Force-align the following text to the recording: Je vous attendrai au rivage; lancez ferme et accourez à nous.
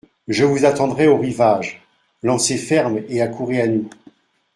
Je 0.27 0.45
vous 0.45 0.65
attendrai 0.65 1.05
au 1.05 1.15
rivage; 1.19 1.83
lancez 2.23 2.57
ferme 2.57 3.01
et 3.07 3.21
accourez 3.21 3.61
à 3.61 3.67
nous. 3.67 3.87